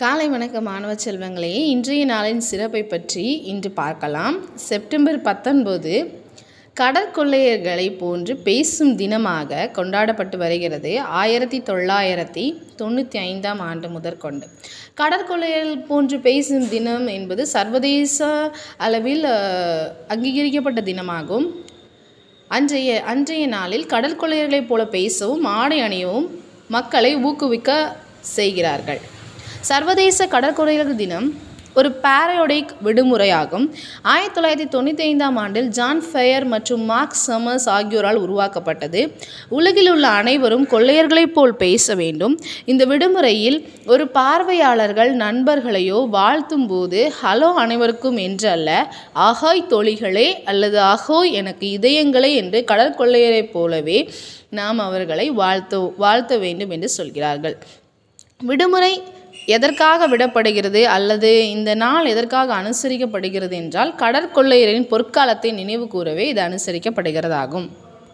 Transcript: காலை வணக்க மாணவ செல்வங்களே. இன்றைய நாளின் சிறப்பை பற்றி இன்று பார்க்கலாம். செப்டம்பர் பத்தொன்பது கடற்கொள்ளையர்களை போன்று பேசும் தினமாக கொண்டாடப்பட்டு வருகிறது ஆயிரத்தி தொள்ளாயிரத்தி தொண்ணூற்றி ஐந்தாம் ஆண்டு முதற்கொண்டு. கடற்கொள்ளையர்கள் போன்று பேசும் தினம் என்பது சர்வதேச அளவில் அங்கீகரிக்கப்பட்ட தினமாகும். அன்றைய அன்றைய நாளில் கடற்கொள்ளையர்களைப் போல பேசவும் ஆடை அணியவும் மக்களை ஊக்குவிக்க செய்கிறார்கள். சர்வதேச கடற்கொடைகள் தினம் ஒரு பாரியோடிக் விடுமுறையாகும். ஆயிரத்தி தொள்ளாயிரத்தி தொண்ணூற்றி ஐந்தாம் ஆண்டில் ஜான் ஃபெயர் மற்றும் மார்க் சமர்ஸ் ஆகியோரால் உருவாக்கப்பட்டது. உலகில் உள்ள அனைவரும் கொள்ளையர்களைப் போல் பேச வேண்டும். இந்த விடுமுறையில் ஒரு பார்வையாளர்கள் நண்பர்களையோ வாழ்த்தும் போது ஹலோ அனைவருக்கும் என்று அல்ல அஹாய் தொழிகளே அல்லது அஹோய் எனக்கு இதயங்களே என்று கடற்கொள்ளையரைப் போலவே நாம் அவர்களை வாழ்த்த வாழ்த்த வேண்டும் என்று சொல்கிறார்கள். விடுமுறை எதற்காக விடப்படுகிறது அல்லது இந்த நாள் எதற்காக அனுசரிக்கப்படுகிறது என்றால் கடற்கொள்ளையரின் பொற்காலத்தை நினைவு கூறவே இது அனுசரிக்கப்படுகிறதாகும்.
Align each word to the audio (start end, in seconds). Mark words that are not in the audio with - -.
காலை 0.00 0.24
வணக்க 0.30 0.60
மாணவ 0.68 0.92
செல்வங்களே. 1.02 1.50
இன்றைய 1.72 2.04
நாளின் 2.12 2.40
சிறப்பை 2.46 2.80
பற்றி 2.92 3.26
இன்று 3.50 3.70
பார்க்கலாம். 3.76 4.36
செப்டம்பர் 4.68 5.18
பத்தொன்பது 5.26 5.92
கடற்கொள்ளையர்களை 6.80 7.86
போன்று 8.00 8.34
பேசும் 8.48 8.90
தினமாக 9.02 9.68
கொண்டாடப்பட்டு 9.76 10.38
வருகிறது 10.42 10.92
ஆயிரத்தி 11.20 11.60
தொள்ளாயிரத்தி 11.68 12.46
தொண்ணூற்றி 12.80 13.20
ஐந்தாம் 13.28 13.62
ஆண்டு 13.68 13.90
முதற்கொண்டு. 13.94 14.48
கடற்கொள்ளையர்கள் 15.02 15.86
போன்று 15.92 16.18
பேசும் 16.26 16.66
தினம் 16.74 17.06
என்பது 17.16 17.46
சர்வதேச 17.54 18.28
அளவில் 18.88 19.24
அங்கீகரிக்கப்பட்ட 20.14 20.82
தினமாகும். 20.90 21.48
அன்றைய 22.50 23.00
அன்றைய 23.14 23.46
நாளில் 23.56 23.90
கடற்கொள்ளையர்களைப் 23.96 24.70
போல 24.72 24.84
பேசவும் 24.98 25.44
ஆடை 25.60 25.80
அணியவும் 25.88 26.30
மக்களை 26.78 27.14
ஊக்குவிக்க 27.28 27.72
செய்கிறார்கள். 28.36 29.02
சர்வதேச 29.68 30.26
கடற்கொடைகள் 30.32 30.96
தினம் 31.00 31.26
ஒரு 31.78 31.88
பாரியோடிக் 32.02 32.72
விடுமுறையாகும். 32.86 33.64
ஆயிரத்தி 34.12 34.36
தொள்ளாயிரத்தி 34.36 34.66
தொண்ணூற்றி 34.74 35.02
ஐந்தாம் 35.10 35.36
ஆண்டில் 35.42 35.68
ஜான் 35.78 36.02
ஃபெயர் 36.08 36.44
மற்றும் 36.52 36.82
மார்க் 36.90 37.16
சமர்ஸ் 37.20 37.66
ஆகியோரால் 37.76 38.18
உருவாக்கப்பட்டது. 38.24 39.00
உலகில் 39.58 39.90
உள்ள 39.92 40.06
அனைவரும் 40.20 40.66
கொள்ளையர்களைப் 40.72 41.34
போல் 41.36 41.54
பேச 41.64 41.94
வேண்டும். 42.02 42.34
இந்த 42.72 42.84
விடுமுறையில் 42.90 43.58
ஒரு 43.92 44.06
பார்வையாளர்கள் 44.18 45.12
நண்பர்களையோ 45.24 46.00
வாழ்த்தும் 46.16 46.66
போது 46.72 47.00
ஹலோ 47.22 47.50
அனைவருக்கும் 47.64 48.20
என்று 48.26 48.50
அல்ல 48.56 48.70
அஹாய் 49.28 49.68
தொழிகளே 49.74 50.28
அல்லது 50.52 50.80
அஹோய் 50.92 51.32
எனக்கு 51.42 51.68
இதயங்களே 51.78 52.32
என்று 52.42 52.60
கடற்கொள்ளையரைப் 52.72 53.54
போலவே 53.56 54.00
நாம் 54.60 54.82
அவர்களை 54.88 55.28
வாழ்த்த 55.42 55.80
வாழ்த்த 56.04 56.36
வேண்டும் 56.44 56.74
என்று 56.76 56.90
சொல்கிறார்கள். 56.98 57.56
விடுமுறை 58.46 58.94
எதற்காக 59.46 60.06
விடப்படுகிறது 60.08 60.82
அல்லது 60.96 61.30
இந்த 61.48 61.70
நாள் 61.74 62.06
எதற்காக 62.06 62.54
அனுசரிக்கப்படுகிறது 62.54 63.54
என்றால் 63.62 63.94
கடற்கொள்ளையரின் 63.94 64.90
பொற்காலத்தை 64.90 65.50
நினைவு 65.52 65.86
கூறவே 65.88 66.26
இது 66.28 66.42
அனுசரிக்கப்படுகிறதாகும். 66.42 67.66